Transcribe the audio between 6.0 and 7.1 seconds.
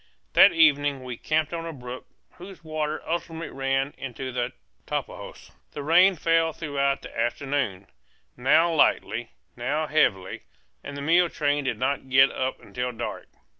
fell throughout